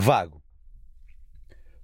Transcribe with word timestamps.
Vago. 0.00 0.40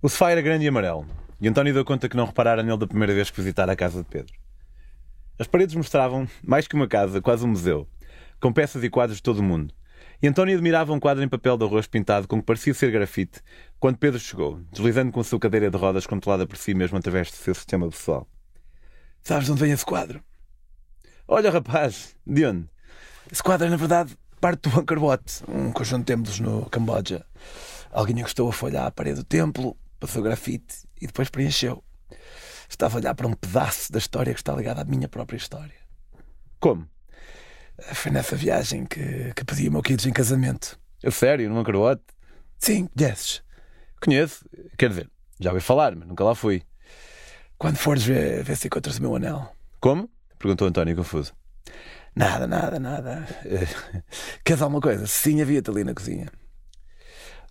O 0.01 0.08
sofá 0.08 0.31
era 0.31 0.40
grande 0.40 0.65
e 0.65 0.69
amarelo, 0.69 1.05
e 1.40 1.48
António 1.48 1.74
deu 1.74 1.85
conta 1.85 2.09
que 2.09 2.17
não 2.17 2.27
reparara 2.27 2.63
nele 2.63 2.79
da 2.79 2.87
primeira 2.87 3.13
vez 3.13 3.29
que 3.29 3.37
visitara 3.40 3.73
a 3.73 3.77
casa 3.77 4.04
de 4.04 4.09
Pedro. 4.09 4.33
As 5.37 5.48
paredes 5.48 5.75
mostravam, 5.75 6.29
mais 6.40 6.69
que 6.69 6.77
uma 6.77 6.87
casa, 6.87 7.21
quase 7.21 7.45
um 7.45 7.48
museu, 7.48 7.88
com 8.40 8.53
peças 8.53 8.85
e 8.85 8.88
quadros 8.88 9.16
de 9.16 9.22
todo 9.24 9.40
o 9.40 9.42
mundo. 9.42 9.74
E 10.22 10.29
António 10.29 10.54
admirava 10.54 10.92
um 10.92 11.00
quadro 11.00 11.24
em 11.24 11.29
papel 11.29 11.56
de 11.56 11.64
arroz 11.64 11.88
pintado 11.88 12.29
com 12.29 12.38
que 12.38 12.46
parecia 12.46 12.72
ser 12.72 12.92
grafite, 12.92 13.40
quando 13.81 13.99
Pedro 13.99 14.21
chegou, 14.21 14.60
deslizando 14.71 15.10
com 15.10 15.19
a 15.19 15.24
sua 15.24 15.40
cadeira 15.40 15.69
de 15.69 15.76
rodas 15.76 16.06
controlada 16.06 16.46
por 16.46 16.56
si 16.56 16.72
mesmo 16.72 16.96
através 16.96 17.32
do 17.32 17.36
seu 17.36 17.52
sistema 17.52 17.90
pessoal. 17.90 18.28
Sabes 19.24 19.46
de 19.46 19.50
onde 19.50 19.60
vem 19.60 19.72
esse 19.72 19.84
quadro? 19.84 20.22
Olha, 21.26 21.50
rapaz, 21.50 22.14
de 22.24 22.46
onde? 22.46 22.68
Esse 23.28 23.42
quadro 23.42 23.66
é, 23.66 23.70
na 23.70 23.76
verdade, 23.76 24.16
parte 24.40 24.68
do 24.68 24.78
Angkor 24.78 25.02
Wat, 25.02 25.42
um 25.48 25.72
conjunto 25.72 26.02
de 26.02 26.14
templos 26.14 26.38
no 26.38 26.70
Camboja. 26.70 27.26
Alguém 27.95 28.18
encostou 28.18 28.48
a 28.48 28.52
folha 28.52 28.86
à 28.86 28.90
parede 28.90 29.21
do 29.21 29.25
templo, 29.25 29.76
passou 30.00 30.21
grafite 30.21 30.84
e 31.00 31.07
depois 31.07 31.30
preencheu. 31.30 31.82
Estava 32.69 32.97
a 32.97 32.98
olhar 32.98 33.15
para 33.15 33.29
um 33.29 33.34
pedaço 33.34 33.93
da 33.93 33.98
história 34.01 34.34
que 34.34 34.41
está 34.41 34.53
ligado 34.53 34.80
à 34.80 34.84
minha 34.84 35.09
própria 35.09 35.37
história. 35.37 35.77
Como? 36.59 36.89
Foi 37.93 38.11
nessa 38.11 38.34
viagem 38.34 38.84
que, 38.84 39.33
que 39.34 39.45
pedi 39.45 39.69
o 39.69 39.73
meu 39.73 39.80
kids 39.80 40.07
em 40.07 40.12
casamento. 40.12 40.77
A 41.05 41.11
sério, 41.12 41.57
Angkor 41.57 41.77
Wat? 41.77 42.03
Sim, 42.59 42.89
conheces? 42.89 43.45
Conheço. 44.03 44.45
Quer 44.77 44.89
dizer, 44.89 45.09
já 45.39 45.51
ouvi 45.51 45.62
falar, 45.62 45.95
mas 45.95 46.09
nunca 46.09 46.25
lá 46.25 46.34
fui. 46.34 46.62
Quando 47.56 47.77
fores 47.77 48.03
ver, 48.03 48.42
ver 48.42 48.56
se 48.56 48.67
encontras 48.67 48.98
o 48.98 49.03
meu 49.03 49.15
anel. 49.15 49.55
Como? 49.79 50.11
Perguntou 50.37 50.67
António 50.67 50.97
confuso. 50.97 51.33
Nada, 52.17 52.48
nada, 52.48 52.81
nada. 52.81 53.25
Uh, 53.45 54.03
queres 54.45 54.62
alguma 54.62 54.81
coisa? 54.81 55.06
Sim, 55.06 55.41
havia-te 55.41 55.70
ali 55.70 55.84
na 55.84 55.95
cozinha. 55.95 56.29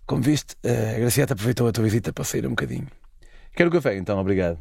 Como 0.06 0.22
viste, 0.22 0.54
uh, 0.64 0.96
a 0.96 0.98
Gracieta 0.98 1.32
aproveitou 1.32 1.66
a 1.66 1.72
tua 1.72 1.84
visita 1.84 2.12
para 2.12 2.24
sair 2.24 2.46
um 2.46 2.50
bocadinho. 2.50 2.86
Quero 3.54 3.70
café, 3.70 3.96
então, 3.96 4.18
obrigado. 4.18 4.58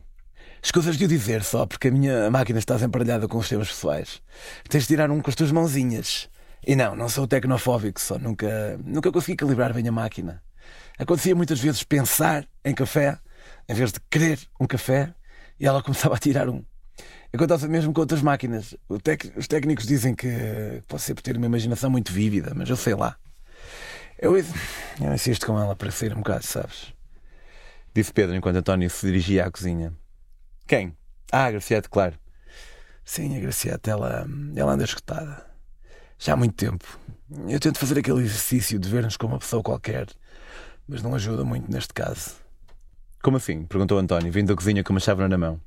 Escusas 0.61 0.95
de 0.97 1.03
o 1.03 1.07
dizer 1.07 1.43
só, 1.43 1.65
porque 1.65 1.89
a 1.89 1.91
minha 1.91 2.31
máquina 2.31 2.57
está 2.57 2.75
desemparelhada 2.75 3.27
com 3.27 3.37
os 3.37 3.49
temas 3.49 3.67
pessoais. 3.67 4.21
Tens 4.69 4.83
de 4.83 4.87
tirar 4.87 5.11
um 5.11 5.19
com 5.19 5.29
as 5.29 5.35
tuas 5.35 5.51
mãozinhas. 5.51 6.29
E 6.65 6.75
não, 6.75 6.95
não 6.95 7.09
sou 7.09 7.27
tecnofóbico, 7.27 7.99
só 7.99 8.17
nunca, 8.17 8.79
nunca 8.85 9.11
consegui 9.11 9.35
calibrar 9.35 9.73
bem 9.73 9.85
a 9.85 9.91
máquina. 9.91 10.41
Acontecia 10.97 11.35
muitas 11.35 11.59
vezes 11.59 11.83
pensar 11.83 12.47
em 12.63 12.73
café, 12.73 13.17
em 13.67 13.73
vez 13.73 13.91
de 13.91 13.99
querer 14.09 14.39
um 14.57 14.65
café, 14.65 15.13
e 15.59 15.67
ela 15.67 15.83
começava 15.83 16.15
a 16.15 16.17
tirar 16.17 16.47
um. 16.47 16.63
Acontece 17.33 17.67
mesmo 17.67 17.91
com 17.91 17.99
outras 17.99 18.21
máquinas. 18.21 18.75
Tec... 19.01 19.33
Os 19.35 19.47
técnicos 19.47 19.85
dizem 19.85 20.15
que 20.15 20.81
posso 20.87 21.05
ser 21.05 21.15
por 21.15 21.21
ter 21.21 21.35
uma 21.35 21.47
imaginação 21.47 21.89
muito 21.89 22.13
vívida, 22.13 22.53
mas 22.55 22.69
eu 22.69 22.77
sei 22.77 22.95
lá. 22.95 23.17
Eu, 24.17 24.37
eu 24.37 25.13
insisto 25.13 25.45
com 25.45 25.59
ela 25.59 25.75
para 25.75 25.91
sair 25.91 26.13
um 26.13 26.17
bocado, 26.17 26.45
sabes? 26.45 26.93
Disse 27.93 28.11
Pedro 28.11 28.35
enquanto 28.35 28.57
António 28.57 28.89
se 28.89 29.05
dirigia 29.05 29.45
à 29.45 29.51
cozinha. 29.51 29.93
Quem? 30.67 30.95
Ah, 31.31 31.45
a 31.45 31.51
Graciete, 31.51 31.89
claro. 31.89 32.17
Sim, 33.05 33.37
a 33.37 33.39
Graciete, 33.39 33.89
ela, 33.89 34.25
ela 34.55 34.73
anda 34.73 34.83
escutada. 34.83 35.45
Já 36.17 36.33
há 36.33 36.35
muito 36.35 36.55
tempo. 36.55 36.99
Eu 37.47 37.59
tento 37.59 37.79
fazer 37.79 37.99
aquele 37.99 38.21
exercício 38.21 38.79
de 38.79 38.87
ver-nos 38.87 39.17
como 39.17 39.33
uma 39.33 39.39
pessoa 39.39 39.61
qualquer, 39.61 40.07
mas 40.87 41.01
não 41.01 41.13
ajuda 41.15 41.43
muito 41.43 41.71
neste 41.71 41.93
caso. 41.93 42.35
Como 43.21 43.37
assim? 43.37 43.65
perguntou 43.65 43.97
António, 43.97 44.31
vindo 44.31 44.47
da 44.47 44.55
cozinha 44.55 44.83
com 44.83 44.93
uma 44.93 44.99
chávena 44.99 45.29
na 45.29 45.37
mão. 45.37 45.61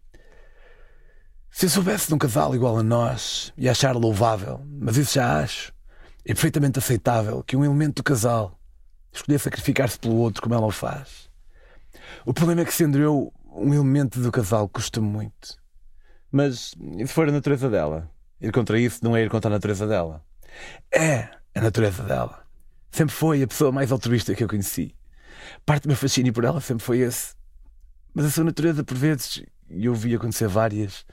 Se 1.51 1.67
eu 1.67 1.71
soubesse 1.71 2.09
de 2.09 2.15
um 2.15 2.19
casal 2.19 2.55
igual 2.55 2.79
a 2.79 2.83
nós 2.83 3.53
e 3.57 3.69
achar 3.69 3.97
louvável, 3.97 4.61
mas 4.67 4.97
isso 4.97 5.15
já 5.15 5.41
acho, 5.41 5.73
é 6.27 6.35
perfeitamente 6.35 6.79
aceitável 6.79 7.43
que 7.45 7.57
um 7.57 7.65
elemento 7.65 7.97
do 7.97 8.03
casal 8.03 8.59
escolher 9.13 9.39
sacrificar-se 9.39 9.99
pelo 9.99 10.17
outro 10.17 10.43
como 10.43 10.55
ela 10.55 10.67
o 10.67 10.71
faz. 10.73 11.31
O 12.25 12.35
problema 12.35 12.63
é 12.63 12.65
que, 12.65 12.75
sendo 12.75 12.99
eu 12.99 13.33
um 13.55 13.73
elemento 13.73 14.21
do 14.21 14.33
casal, 14.33 14.69
custa 14.69 15.01
muito. 15.01 15.57
Mas 16.31 16.75
se 16.99 17.07
for 17.07 17.29
a 17.29 17.33
natureza 17.33 17.71
dela? 17.71 18.11
Ir 18.41 18.53
contra 18.53 18.79
isso 18.79 19.03
não 19.03 19.17
é 19.17 19.23
ir 19.23 19.31
contra 19.31 19.49
a 19.49 19.55
natureza 19.55 19.87
dela? 19.87 20.23
É 20.93 21.31
a 21.55 21.61
natureza 21.61 22.03
dela. 22.03 22.45
Sempre 22.91 23.15
foi 23.15 23.43
a 23.43 23.47
pessoa 23.47 23.71
mais 23.71 23.93
altruísta 23.93 24.35
que 24.35 24.43
eu 24.43 24.49
conheci. 24.49 24.95
Parte 25.65 25.85
do 25.85 25.89
meu 25.89 25.97
fascínio 25.97 26.33
por 26.33 26.45
ela 26.45 26.61
sempre 26.61 26.85
foi 26.85 26.99
esse. 26.99 27.35
Mas 28.13 28.27
a 28.27 28.31
sua 28.31 28.45
natureza, 28.45 28.83
por 28.83 28.97
vezes, 28.97 29.45
e 29.71 29.85
eu 29.85 29.95
vi 29.95 30.15
acontecer 30.15 30.49
várias, 30.49 31.07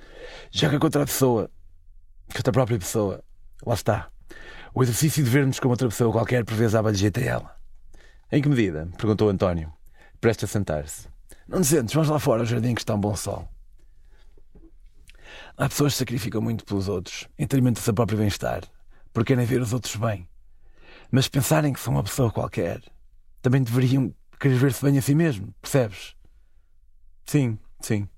joga 0.51 0.79
contra 0.79 1.03
a 1.03 1.05
pessoa, 1.05 1.49
contra 2.35 2.49
a 2.49 2.53
própria 2.53 2.79
pessoa. 2.79 3.23
Lá 3.65 3.75
está. 3.75 4.09
O 4.75 4.81
exercício 4.81 5.23
de 5.23 5.29
ver-nos 5.29 5.59
como 5.59 5.71
outra 5.71 5.87
pessoa 5.87 6.11
qualquer, 6.11 6.43
por 6.43 6.55
vezes, 6.55 6.73
aba 6.73 6.91
de 6.91 7.05
ela. 7.23 7.55
Em 8.31 8.41
que 8.41 8.49
medida? 8.49 8.89
perguntou 8.97 9.29
António, 9.29 9.71
prestes 10.19 10.49
a 10.49 10.51
sentar-se. 10.51 11.07
Não 11.47 11.61
te 11.61 11.67
sentes, 11.67 11.93
vamos 11.93 12.09
lá 12.09 12.17
fora 12.17 12.41
ao 12.41 12.45
jardim 12.45 12.73
que 12.73 12.81
está 12.81 12.95
um 12.95 12.99
bom 12.99 13.15
sol. 13.15 13.47
Há 15.55 15.69
pessoas 15.69 15.93
que 15.93 15.99
sacrificam 15.99 16.41
muito 16.41 16.65
pelos 16.65 16.89
outros, 16.89 17.27
em 17.37 17.43
detrimento 17.43 17.79
do 17.79 17.83
seu 17.83 17.93
próprio 17.93 18.17
bem-estar, 18.17 18.63
porque 19.13 19.33
querem 19.33 19.45
ver 19.45 19.61
os 19.61 19.73
outros 19.73 19.95
bem. 19.95 20.27
Mas 21.11 21.27
pensarem 21.27 21.71
que 21.71 21.79
são 21.79 21.93
uma 21.93 22.03
pessoa 22.03 22.31
qualquer, 22.31 22.81
também 23.43 23.61
deveriam 23.61 24.11
querer 24.39 24.55
ver-se 24.55 24.83
bem 24.83 24.97
a 24.97 25.01
si 25.03 25.13
mesmo, 25.13 25.53
percebes? 25.61 26.15
Sim, 27.27 27.59
sim. 27.79 28.09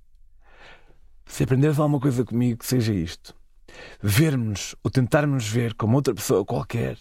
Se 1.25 1.43
aprenderes 1.43 1.77
alguma 1.79 1.99
coisa 1.99 2.23
comigo, 2.23 2.59
que 2.59 2.65
seja 2.65 2.93
isto. 2.93 3.35
Vermos 4.01 4.75
ou 4.83 4.91
tentarmos 4.91 5.47
ver 5.47 5.73
como 5.73 5.95
outra 5.95 6.13
pessoa 6.13 6.45
qualquer, 6.45 6.97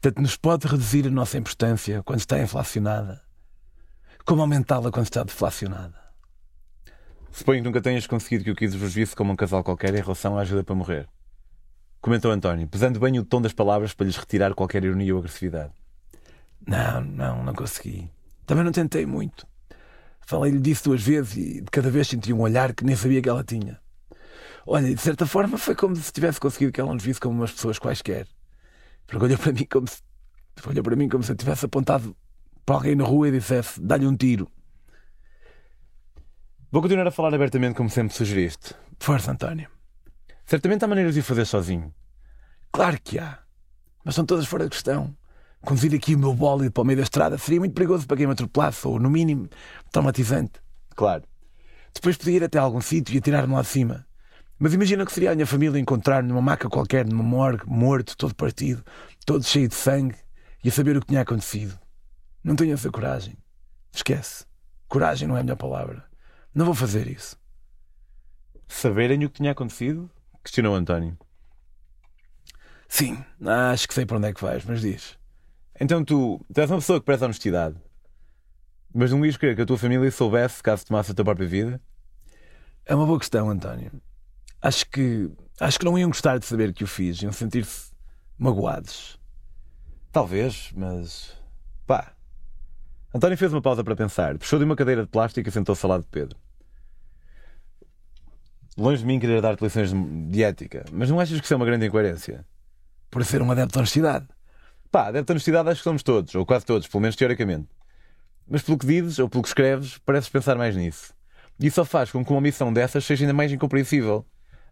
tanto 0.00 0.20
nos 0.20 0.36
pode 0.36 0.66
reduzir 0.66 1.06
a 1.06 1.10
nossa 1.10 1.38
importância 1.38 2.02
quando 2.02 2.20
está 2.20 2.40
inflacionada, 2.40 3.22
como 4.24 4.42
aumentá-la 4.42 4.90
quando 4.90 5.06
está 5.06 5.22
deflacionada. 5.22 5.96
Suponho 7.30 7.60
que 7.60 7.68
nunca 7.68 7.80
tenhas 7.80 8.06
conseguido 8.06 8.44
que 8.44 8.50
o 8.50 8.56
Kids 8.56 8.74
vos 8.74 8.92
visse 8.92 9.14
como 9.14 9.32
um 9.32 9.36
casal 9.36 9.62
qualquer 9.62 9.94
em 9.94 10.00
relação 10.00 10.36
à 10.36 10.40
ajuda 10.40 10.64
para 10.64 10.74
morrer. 10.74 11.08
Comentou 12.00 12.30
António, 12.30 12.66
pesando 12.66 13.00
bem 13.00 13.18
o 13.18 13.24
tom 13.24 13.40
das 13.40 13.52
palavras 13.52 13.92
para 13.92 14.06
lhes 14.06 14.16
retirar 14.16 14.54
qualquer 14.54 14.84
ironia 14.84 15.14
ou 15.14 15.20
agressividade. 15.20 15.72
Não, 16.66 17.00
não, 17.00 17.44
não 17.44 17.54
consegui. 17.54 18.10
Também 18.46 18.64
não 18.64 18.72
tentei 18.72 19.04
muito. 19.04 19.46
Falei-lhe 20.26 20.60
disso 20.60 20.84
duas 20.84 21.02
vezes 21.02 21.36
e 21.36 21.60
de 21.60 21.70
cada 21.70 21.90
vez 21.90 22.08
senti 22.08 22.32
um 22.32 22.40
olhar 22.40 22.74
que 22.74 22.84
nem 22.84 22.94
sabia 22.94 23.20
que 23.22 23.28
ela 23.28 23.42
tinha. 23.42 23.80
Olha, 24.70 24.94
de 24.94 25.00
certa 25.00 25.24
forma 25.24 25.56
foi 25.56 25.74
como 25.74 25.96
se 25.96 26.12
tivesse 26.12 26.38
conseguido 26.38 26.72
que 26.72 26.78
ela 26.78 26.92
nos 26.92 27.02
visse 27.02 27.18
como 27.18 27.34
umas 27.34 27.50
pessoas 27.50 27.78
quaisquer. 27.78 28.28
Porque 29.06 29.24
olhou 29.24 29.38
para 29.38 29.50
mim 29.50 29.64
como 29.64 29.88
se, 29.88 30.02
olhou 30.66 30.84
para 30.84 30.94
mim 30.94 31.08
como 31.08 31.24
se 31.24 31.32
eu 31.32 31.36
tivesse 31.36 31.64
apontado 31.64 32.14
para 32.66 32.74
alguém 32.74 32.94
na 32.94 33.02
rua 33.02 33.28
e 33.28 33.32
dissesse: 33.32 33.80
dá-lhe 33.80 34.06
um 34.06 34.14
tiro. 34.14 34.46
Vou 36.70 36.82
continuar 36.82 37.06
a 37.06 37.10
falar 37.10 37.34
abertamente 37.34 37.76
como 37.76 37.88
sempre 37.88 38.12
sugeriste. 38.12 38.74
Força, 39.00 39.32
António. 39.32 39.70
Certamente 40.44 40.84
há 40.84 40.88
maneiras 40.88 41.14
de 41.14 41.20
o 41.20 41.24
fazer 41.24 41.46
sozinho. 41.46 41.94
Claro 42.70 43.00
que 43.02 43.18
há. 43.18 43.38
Mas 44.04 44.16
são 44.16 44.26
todas 44.26 44.44
fora 44.46 44.64
de 44.64 44.70
questão. 44.70 45.16
Conduzir 45.62 45.94
aqui 45.94 46.14
o 46.14 46.18
meu 46.18 46.34
bólido 46.34 46.72
para 46.72 46.82
o 46.82 46.84
meio 46.84 46.98
da 46.98 47.04
estrada 47.04 47.38
seria 47.38 47.58
muito 47.58 47.72
perigoso 47.72 48.06
para 48.06 48.18
quem 48.18 48.26
me 48.26 48.34
atropelasse, 48.34 48.86
ou, 48.86 49.00
no 49.00 49.08
mínimo, 49.08 49.48
traumatizante. 49.90 50.60
Claro. 50.94 51.24
Depois 51.94 52.18
podia 52.18 52.36
ir 52.36 52.44
até 52.44 52.58
algum 52.58 52.82
sítio 52.82 53.14
e 53.14 53.18
atirar-me 53.18 53.54
lá 53.54 53.62
de 53.62 53.68
cima. 53.68 54.07
Mas 54.58 54.74
imagina 54.74 55.06
que 55.06 55.12
seria 55.12 55.30
a 55.30 55.34
minha 55.34 55.46
família 55.46 55.78
encontrar 55.78 56.22
numa 56.22 56.42
maca 56.42 56.68
qualquer, 56.68 57.06
numa 57.06 57.22
morgue, 57.22 57.64
morto, 57.66 58.16
todo 58.16 58.34
partido, 58.34 58.84
todo 59.24 59.44
cheio 59.44 59.68
de 59.68 59.74
sangue, 59.74 60.16
e 60.64 60.68
a 60.68 60.72
saber 60.72 60.96
o 60.96 61.00
que 61.00 61.06
tinha 61.06 61.20
acontecido. 61.20 61.78
Não 62.42 62.56
tenho 62.56 62.74
essa 62.74 62.90
coragem. 62.90 63.36
Esquece. 63.92 64.44
Coragem 64.88 65.28
não 65.28 65.36
é 65.36 65.40
a 65.40 65.42
melhor 65.42 65.56
palavra. 65.56 66.04
Não 66.52 66.64
vou 66.64 66.74
fazer 66.74 67.06
isso. 67.06 67.38
Saberem 68.66 69.24
o 69.24 69.30
que 69.30 69.36
tinha 69.36 69.52
acontecido? 69.52 70.10
Questionou 70.42 70.74
António. 70.74 71.16
Sim, 72.88 73.22
acho 73.70 73.86
que 73.86 73.94
sei 73.94 74.06
para 74.06 74.16
onde 74.16 74.28
é 74.28 74.32
que 74.32 74.42
vais, 74.42 74.64
mas 74.64 74.80
diz. 74.80 75.16
Então 75.78 76.04
tu, 76.04 76.44
tu 76.52 76.60
és 76.60 76.70
uma 76.70 76.78
pessoa 76.78 76.98
que 76.98 77.06
preza 77.06 77.26
honestidade. 77.26 77.76
Mas 78.92 79.12
não 79.12 79.24
ias 79.24 79.36
querer 79.36 79.54
que 79.54 79.62
a 79.62 79.66
tua 79.66 79.78
família 79.78 80.10
soubesse 80.10 80.62
caso 80.62 80.86
tomasse 80.86 81.12
a 81.12 81.14
tua 81.14 81.24
própria 81.24 81.46
vida? 81.46 81.80
É 82.84 82.94
uma 82.94 83.06
boa 83.06 83.18
questão, 83.18 83.50
António. 83.50 83.92
Acho 84.60 84.88
que 84.90 85.30
acho 85.60 85.78
que 85.78 85.84
não 85.84 85.98
iam 85.98 86.10
gostar 86.10 86.38
de 86.38 86.46
saber 86.46 86.72
que 86.72 86.84
o 86.84 86.86
fiz, 86.86 87.22
iam 87.22 87.32
sentir-se 87.32 87.92
magoados. 88.36 89.18
Talvez, 90.12 90.70
mas 90.74 91.36
pá. 91.86 92.12
António 93.14 93.38
fez 93.38 93.52
uma 93.52 93.62
pausa 93.62 93.82
para 93.82 93.96
pensar, 93.96 94.36
puxou 94.36 94.58
de 94.58 94.64
uma 94.64 94.76
cadeira 94.76 95.02
de 95.02 95.08
plástico 95.08 95.48
e 95.48 95.52
sentou-se 95.52 95.84
ao 95.84 95.90
lado 95.90 96.02
de 96.02 96.08
Pedro. 96.08 96.36
Longe 98.76 99.00
de 99.00 99.06
mim 99.06 99.18
querer 99.18 99.40
dar-te 99.40 99.62
lições 99.62 99.92
de 99.92 100.42
ética, 100.42 100.84
mas 100.92 101.10
não 101.10 101.18
achas 101.18 101.38
que 101.38 101.44
isso 101.44 101.54
é 101.54 101.56
uma 101.56 101.66
grande 101.66 101.86
incoerência? 101.86 102.46
Por 103.10 103.24
ser 103.24 103.42
um 103.42 103.50
adepto 103.50 103.72
de 103.72 103.78
honestidade. 103.78 104.28
Pá, 104.90 105.08
adepto 105.08 105.26
de 105.26 105.32
honestidade 105.32 105.68
acho 105.68 105.80
que 105.80 105.84
somos 105.84 106.02
todos, 106.02 106.34
ou 106.34 106.46
quase 106.46 106.64
todos, 106.64 106.86
pelo 106.86 107.00
menos 107.00 107.16
teoricamente. 107.16 107.68
Mas 108.46 108.62
pelo 108.62 108.78
que 108.78 108.86
dizes 108.86 109.18
ou 109.18 109.28
pelo 109.28 109.42
que 109.42 109.48
escreves, 109.48 109.98
pareces 109.98 110.28
pensar 110.28 110.56
mais 110.56 110.76
nisso. 110.76 111.12
E 111.58 111.66
isso 111.66 111.76
só 111.76 111.84
faz 111.84 112.10
com 112.12 112.24
que 112.24 112.30
uma 112.30 112.40
missão 112.40 112.72
dessas 112.72 113.04
seja 113.04 113.24
ainda 113.24 113.34
mais 113.34 113.50
incompreensível. 113.50 114.24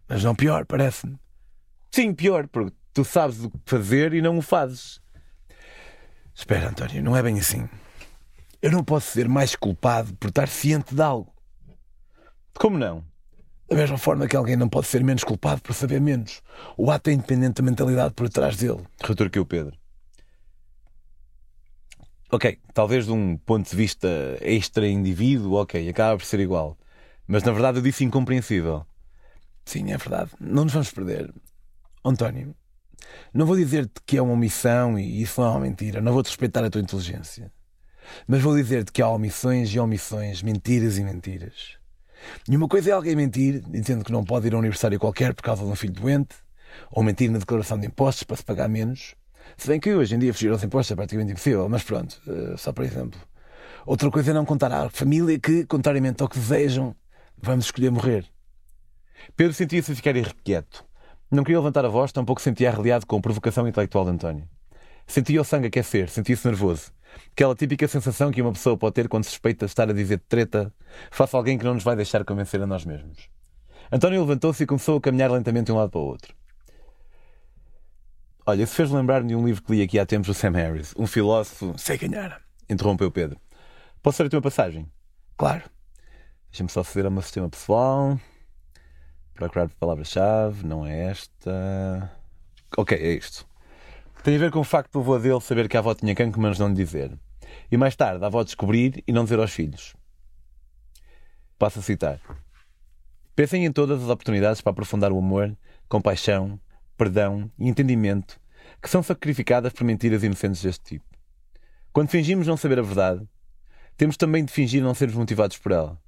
Mas 0.07 0.23
não 0.23 0.35
pior, 0.35 0.65
parece-me. 0.65 1.17
Sim, 1.91 2.13
pior, 2.13 2.47
porque 2.47 2.75
tu 2.93 3.03
sabes 3.03 3.43
o 3.43 3.49
que 3.49 3.57
fazer 3.65 4.13
e 4.13 4.21
não 4.21 4.37
o 4.37 4.41
fazes. 4.41 5.01
Espera, 6.33 6.69
António, 6.69 7.03
não 7.03 7.15
é 7.15 7.23
bem 7.23 7.39
assim. 7.39 7.67
Eu 8.61 8.71
não 8.71 8.83
posso 8.83 9.11
ser 9.11 9.27
mais 9.27 9.55
culpado 9.55 10.13
por 10.15 10.29
estar 10.29 10.47
ciente 10.47 10.93
de 10.93 11.01
algo. 11.01 11.33
Como 12.53 12.77
não? 12.77 13.03
Da 13.69 13.75
mesma 13.75 13.97
forma 13.97 14.27
que 14.27 14.35
alguém 14.35 14.55
não 14.55 14.69
pode 14.69 14.87
ser 14.87 15.03
menos 15.03 15.23
culpado 15.23 15.61
por 15.61 15.73
saber 15.73 15.99
menos. 15.99 16.41
O 16.77 16.89
ato 16.89 17.09
é 17.09 17.13
independente 17.13 17.61
da 17.61 17.69
mentalidade 17.69 18.13
por 18.13 18.29
trás 18.29 18.55
dele. 18.55 18.81
Retorquiu 19.03 19.45
Pedro. 19.45 19.77
Ok, 22.31 22.59
talvez 22.73 23.05
de 23.05 23.11
um 23.11 23.37
ponto 23.37 23.69
de 23.69 23.75
vista 23.75 24.07
extra-indivíduo, 24.41 25.53
ok, 25.61 25.87
acaba 25.89 26.17
por 26.17 26.25
ser 26.25 26.39
igual. 26.39 26.77
Mas 27.27 27.43
na 27.43 27.51
verdade 27.51 27.77
eu 27.77 27.81
disse 27.81 28.03
incompreensível. 28.03 28.85
Sim, 29.67 29.91
é 29.91 29.97
verdade. 29.97 30.31
Não 30.39 30.63
nos 30.63 30.71
vamos 30.71 30.89
perder. 30.91 31.29
António, 32.05 32.55
não 33.33 33.45
vou 33.45 33.57
dizer-te 33.57 34.01
que 34.05 34.17
é 34.17 34.21
uma 34.21 34.31
omissão 34.31 34.97
e 34.97 35.21
isso 35.21 35.41
não 35.41 35.47
é 35.47 35.51
uma 35.51 35.59
mentira. 35.59 35.99
Não 35.99 36.13
vou 36.13 36.21
respeitar 36.21 36.63
a 36.63 36.69
tua 36.69 36.79
inteligência. 36.79 37.51
Mas 38.25 38.41
vou 38.41 38.55
dizer-te 38.55 38.93
que 38.93 39.01
há 39.01 39.09
omissões 39.09 39.69
e 39.75 39.77
omissões, 39.77 40.41
mentiras 40.41 40.97
e 40.97 41.03
mentiras. 41.03 41.75
E 42.47 42.55
uma 42.55 42.69
coisa 42.69 42.91
é 42.91 42.93
alguém 42.93 43.13
mentir, 43.13 43.61
dizendo 43.67 44.05
que 44.05 44.11
não 44.11 44.23
pode 44.23 44.47
ir 44.47 44.53
a 44.53 44.55
um 44.55 44.59
aniversário 44.59 44.97
qualquer 44.97 45.33
por 45.33 45.43
causa 45.43 45.65
de 45.65 45.69
um 45.69 45.75
filho 45.75 45.93
doente, 45.93 46.37
ou 46.89 47.03
mentir 47.03 47.29
na 47.29 47.39
declaração 47.39 47.77
de 47.77 47.87
impostos 47.87 48.23
para 48.23 48.37
se 48.37 48.45
pagar 48.45 48.69
menos. 48.69 49.15
Se 49.57 49.67
bem 49.67 49.81
que 49.81 49.93
hoje 49.93 50.15
em 50.15 50.19
dia 50.19 50.33
fugir 50.33 50.49
aos 50.49 50.63
impostos 50.63 50.93
é 50.93 50.95
praticamente 50.95 51.33
impossível, 51.33 51.67
mas 51.67 51.83
pronto, 51.83 52.21
uh, 52.25 52.57
só 52.57 52.71
por 52.71 52.85
exemplo. 52.85 53.19
Outra 53.85 54.09
coisa 54.09 54.31
é 54.31 54.33
não 54.33 54.45
contar 54.45 54.71
à 54.71 54.89
família 54.89 55.37
que, 55.37 55.65
contrariamente 55.65 56.23
ao 56.23 56.29
que 56.29 56.39
desejam, 56.39 56.95
vamos 57.37 57.65
escolher 57.65 57.91
morrer. 57.91 58.25
Pedro 59.35 59.53
sentia-se 59.53 59.95
ficar 59.95 60.15
irrequieto. 60.15 60.85
Não 61.29 61.43
queria 61.43 61.59
levantar 61.59 61.85
a 61.85 61.89
voz, 61.89 62.11
tampouco 62.11 62.41
sentia 62.41 62.69
arreliado 62.69 63.05
com 63.05 63.17
a 63.17 63.21
provocação 63.21 63.67
intelectual 63.67 64.05
de 64.05 64.11
António. 64.11 64.47
Sentia 65.05 65.41
o 65.41 65.43
sangue 65.43 65.67
aquecer, 65.67 66.09
sentia-se 66.09 66.47
nervoso. 66.47 66.91
Aquela 67.31 67.55
típica 67.55 67.87
sensação 67.87 68.31
que 68.31 68.41
uma 68.41 68.51
pessoa 68.51 68.77
pode 68.77 68.93
ter 68.93 69.07
quando 69.07 69.23
suspeita 69.23 69.65
de 69.65 69.71
estar 69.71 69.89
a 69.89 69.93
dizer 69.93 70.21
treta 70.27 70.73
face 71.11 71.35
a 71.35 71.39
alguém 71.39 71.57
que 71.57 71.63
não 71.63 71.73
nos 71.73 71.83
vai 71.83 71.95
deixar 71.95 72.23
convencer 72.23 72.61
a 72.61 72.67
nós 72.67 72.85
mesmos. 72.85 73.29
António 73.91 74.21
levantou-se 74.21 74.63
e 74.63 74.65
começou 74.65 74.97
a 74.97 75.01
caminhar 75.01 75.31
lentamente 75.31 75.67
de 75.67 75.71
um 75.71 75.77
lado 75.77 75.89
para 75.89 75.99
o 75.99 76.05
outro. 76.05 76.35
Olha, 78.45 78.63
isso 78.63 78.75
fez 78.75 78.89
lembrar-me 78.91 79.29
de 79.29 79.35
um 79.35 79.45
livro 79.45 79.61
que 79.61 79.73
li 79.73 79.81
aqui 79.81 79.99
há 79.99 80.05
tempos 80.05 80.27
do 80.27 80.33
Sam 80.33 80.51
Harris, 80.51 80.93
um 80.97 81.05
filósofo. 81.05 81.73
Sei 81.77 81.97
ganhar. 81.97 82.41
Interrompeu 82.69 83.11
Pedro. 83.11 83.39
Posso 84.01 84.21
ler-te 84.21 84.35
uma 84.35 84.41
passagem? 84.41 84.89
Claro. 85.35 85.63
Deixa-me 86.49 86.69
só 86.69 86.79
aceder 86.79 87.05
ao 87.05 87.11
meu 87.11 87.21
sistema 87.21 87.49
pessoal. 87.49 88.17
Procurar 89.37 89.69
palavra-chave. 89.79 90.65
Não 90.65 90.85
é 90.85 91.11
esta. 91.11 92.11
Ok, 92.75 92.97
é 92.97 93.13
isto. 93.13 93.47
Tem 94.23 94.35
a 94.35 94.39
ver 94.39 94.51
com 94.51 94.59
o 94.59 94.63
facto 94.63 94.93
do 94.93 94.99
avô 94.99 95.19
dele 95.19 95.39
saber 95.39 95.69
que 95.69 95.77
a 95.77 95.79
avó 95.79 95.93
tinha 95.93 96.15
cancro, 96.15 96.41
mas 96.41 96.57
não 96.57 96.69
lhe 96.69 96.73
dizer. 96.73 97.17
E 97.71 97.77
mais 97.77 97.95
tarde, 97.95 98.23
a 98.23 98.27
avó 98.27 98.43
descobrir 98.43 99.03
e 99.07 99.13
não 99.13 99.23
dizer 99.23 99.39
aos 99.39 99.51
filhos. 99.53 99.95
Passo 101.59 101.79
a 101.79 101.81
citar. 101.83 102.19
Pensem 103.35 103.63
em 103.63 103.71
todas 103.71 104.03
as 104.03 104.09
oportunidades 104.09 104.59
para 104.59 104.71
aprofundar 104.71 105.11
o 105.11 105.19
amor, 105.19 105.55
compaixão, 105.87 106.59
perdão 106.97 107.49
e 107.59 107.69
entendimento 107.69 108.39
que 108.81 108.89
são 108.89 109.03
sacrificadas 109.03 109.71
por 109.71 109.83
mentiras 109.83 110.23
inocentes 110.23 110.63
deste 110.63 110.83
tipo. 110.83 111.05
Quando 111.93 112.09
fingimos 112.09 112.47
não 112.47 112.57
saber 112.57 112.79
a 112.79 112.83
verdade, 112.83 113.27
temos 113.95 114.17
também 114.17 114.43
de 114.43 114.51
fingir 114.51 114.81
não 114.81 114.95
sermos 114.95 115.15
motivados 115.15 115.57
por 115.57 115.71
ela. 115.71 116.01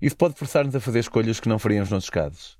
Isso 0.00 0.16
pode 0.16 0.36
forçar-nos 0.36 0.76
a 0.76 0.80
fazer 0.80 1.00
escolhas 1.00 1.40
que 1.40 1.48
não 1.48 1.58
faríamos 1.58 1.90
noutros 1.90 2.10
casos. 2.10 2.58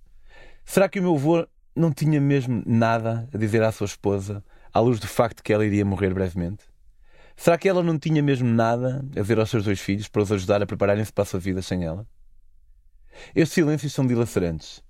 Será 0.70 0.86
que 0.86 1.00
o 1.00 1.02
meu 1.02 1.14
avô 1.14 1.48
não 1.74 1.90
tinha 1.90 2.20
mesmo 2.20 2.62
nada 2.66 3.26
a 3.32 3.38
dizer 3.38 3.62
à 3.62 3.72
sua 3.72 3.86
esposa 3.86 4.44
à 4.70 4.78
luz 4.78 5.00
do 5.00 5.08
facto 5.08 5.42
que 5.42 5.50
ela 5.50 5.64
iria 5.64 5.82
morrer 5.82 6.12
brevemente? 6.12 6.66
Será 7.34 7.56
que 7.56 7.66
ela 7.66 7.82
não 7.82 7.98
tinha 7.98 8.22
mesmo 8.22 8.46
nada 8.46 9.02
a 9.16 9.20
dizer 9.22 9.40
aos 9.40 9.48
seus 9.48 9.64
dois 9.64 9.80
filhos 9.80 10.08
para 10.08 10.20
os 10.20 10.30
ajudar 10.30 10.62
a 10.62 10.66
prepararem-se 10.66 11.10
para 11.10 11.22
a 11.22 11.24
sua 11.24 11.40
vida 11.40 11.62
sem 11.62 11.86
ela? 11.86 12.06
Estes 13.34 13.54
silêncios 13.54 13.94
são 13.94 14.06
dilacerantes. 14.06 14.84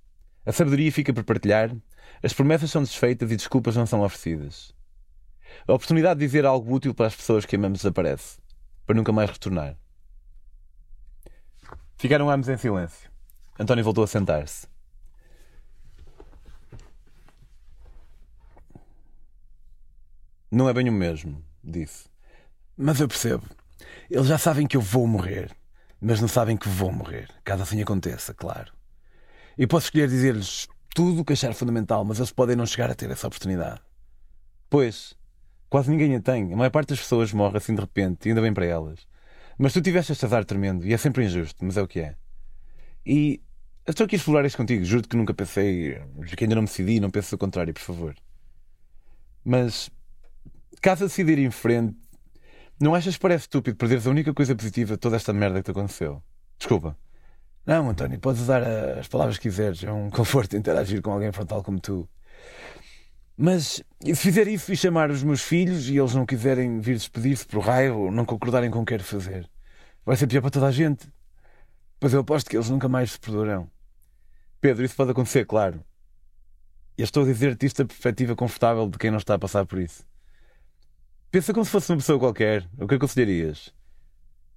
A 0.45 0.51
sabedoria 0.51 0.91
fica 0.91 1.13
por 1.13 1.23
partilhar 1.23 1.73
as 2.21 2.33
promessas 2.33 2.69
são 2.69 2.83
desfeitas 2.83 3.31
e 3.31 3.37
desculpas 3.37 3.77
não 3.77 3.85
são 3.85 4.01
oferecidas. 4.01 4.75
A 5.65 5.71
oportunidade 5.71 6.19
de 6.19 6.25
dizer 6.25 6.45
algo 6.45 6.75
útil 6.75 6.93
para 6.93 7.07
as 7.07 7.15
pessoas 7.15 7.45
que 7.45 7.55
amamos 7.55 7.79
desaparece, 7.79 8.37
para 8.85 8.97
nunca 8.97 9.13
mais 9.13 9.29
retornar. 9.29 9.77
Ficaram 11.95 12.29
ambos 12.29 12.49
em 12.49 12.57
silêncio. 12.57 13.09
António 13.57 13.85
voltou 13.85 14.03
a 14.03 14.07
sentar-se. 14.07 14.67
Não 20.51 20.67
é 20.67 20.73
bem 20.73 20.89
o 20.89 20.91
mesmo, 20.91 21.43
disse. 21.63 22.09
Mas 22.75 22.99
eu 22.99 23.07
percebo. 23.07 23.43
Eles 24.09 24.27
já 24.27 24.37
sabem 24.37 24.65
que 24.65 24.75
eu 24.75 24.81
vou 24.81 25.05
morrer, 25.05 25.55
mas 26.01 26.19
não 26.19 26.27
sabem 26.27 26.57
que 26.57 26.67
vou 26.67 26.91
morrer, 26.91 27.29
caso 27.43 27.63
assim 27.63 27.81
aconteça, 27.81 28.33
claro. 28.33 28.73
E 29.57 29.67
posso 29.67 29.87
escolher 29.87 30.07
dizer-lhes 30.07 30.67
tudo 30.95 31.21
o 31.21 31.25
que 31.25 31.33
achar 31.33 31.53
fundamental, 31.53 32.03
mas 32.03 32.17
eles 32.17 32.31
podem 32.31 32.55
não 32.55 32.65
chegar 32.65 32.89
a 32.89 32.95
ter 32.95 33.11
essa 33.11 33.27
oportunidade. 33.27 33.81
Pois, 34.69 35.15
quase 35.69 35.91
ninguém 35.91 36.15
a 36.15 36.21
tem. 36.21 36.53
A 36.53 36.57
maior 36.57 36.71
parte 36.71 36.89
das 36.89 36.99
pessoas 36.99 37.31
morre 37.31 37.57
assim 37.57 37.75
de 37.75 37.81
repente, 37.81 38.25
e 38.25 38.29
ainda 38.29 38.41
bem 38.41 38.53
para 38.53 38.65
elas. 38.65 39.07
Mas 39.57 39.73
tu 39.73 39.81
tiveste 39.81 40.13
este 40.13 40.25
azar 40.25 40.45
tremendo, 40.45 40.85
e 40.85 40.93
é 40.93 40.97
sempre 40.97 41.25
injusto, 41.25 41.63
mas 41.63 41.77
é 41.77 41.81
o 41.81 41.87
que 41.87 41.99
é. 41.99 42.15
E 43.05 43.41
eu 43.85 43.91
estou 43.91 44.05
aqui 44.05 44.15
a 44.15 44.17
explorar 44.17 44.45
isto 44.45 44.57
contigo, 44.57 44.85
juro 44.85 45.07
que 45.07 45.17
nunca 45.17 45.33
pensei, 45.33 46.01
que 46.35 46.43
ainda 46.43 46.55
não 46.55 46.61
me 46.61 46.67
decidi, 46.67 46.99
não 46.99 47.09
penso 47.09 47.35
o 47.35 47.37
contrário, 47.37 47.73
por 47.73 47.81
favor. 47.81 48.15
Mas, 49.43 49.89
caso 50.81 51.05
decidir 51.05 51.37
ir 51.37 51.45
em 51.45 51.51
frente, 51.51 51.97
não 52.79 52.95
achas 52.95 53.15
que 53.15 53.21
parece 53.21 53.43
estúpido 53.43 53.75
perderes 53.75 54.07
a 54.07 54.09
única 54.09 54.33
coisa 54.33 54.55
positiva 54.55 54.93
de 54.93 54.99
toda 54.99 55.15
esta 55.15 55.33
merda 55.33 55.59
que 55.59 55.65
te 55.65 55.71
aconteceu? 55.71 56.23
Desculpa. 56.57 56.97
Não, 57.65 57.89
António, 57.89 58.19
podes 58.19 58.41
usar 58.41 58.63
as 58.63 59.07
palavras 59.07 59.37
que 59.37 59.43
quiseres. 59.43 59.83
É 59.83 59.91
um 59.91 60.09
conforto 60.11 60.55
interagir 60.55 61.01
com 61.01 61.11
alguém 61.11 61.31
frontal 61.31 61.61
como 61.61 61.79
tu. 61.79 62.09
Mas 63.37 63.83
se 64.03 64.15
fizer 64.15 64.47
isso 64.47 64.71
e 64.71 64.75
chamar 64.75 65.11
os 65.11 65.23
meus 65.23 65.41
filhos 65.41 65.89
e 65.89 65.97
eles 65.97 66.13
não 66.13 66.25
quiserem 66.25 66.79
vir 66.79 66.95
despedir-se 66.95 67.45
por 67.45 67.59
raiva 67.59 67.95
ou 67.95 68.11
não 68.11 68.25
concordarem 68.25 68.69
com 68.69 68.79
o 68.79 68.85
que 68.85 68.93
quero 68.93 69.03
fazer, 69.03 69.49
vai 70.05 70.17
ser 70.17 70.27
pior 70.27 70.41
para 70.41 70.51
toda 70.51 70.67
a 70.67 70.71
gente. 70.71 71.07
Pois 71.99 72.13
eu 72.13 72.21
aposto 72.21 72.49
que 72.49 72.57
eles 72.57 72.69
nunca 72.69 72.89
mais 72.89 73.11
se 73.11 73.19
perdoarão. 73.19 73.69
Pedro, 74.59 74.83
isso 74.83 74.95
pode 74.95 75.11
acontecer, 75.11 75.45
claro. 75.45 75.83
E 76.97 77.03
estou 77.03 77.23
a 77.23 77.25
dizer-te 77.25 77.65
isto 77.65 77.83
da 77.83 77.87
perspectiva 77.87 78.35
confortável 78.35 78.89
de 78.89 78.97
quem 78.97 79.11
não 79.11 79.17
está 79.17 79.35
a 79.35 79.39
passar 79.39 79.65
por 79.65 79.79
isso. 79.79 80.08
Pensa 81.31 81.53
como 81.53 81.63
se 81.63 81.69
fosse 81.69 81.91
uma 81.91 81.97
pessoa 81.97 82.17
qualquer. 82.17 82.67
O 82.75 82.87
que 82.87 82.95
aconselharias? 82.95 83.71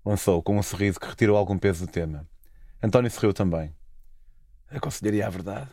Lançou 0.03 0.43
com 0.43 0.57
um 0.57 0.63
sorriso 0.63 0.99
que 0.99 1.07
retirou 1.07 1.37
algum 1.37 1.59
peso 1.59 1.87
do 1.87 1.93
tema. 1.93 2.27
António 2.83 3.11
sorriu 3.11 3.35
também. 3.35 3.75
Aconselharia 4.71 5.27
a 5.27 5.31
verdade. 5.31 5.69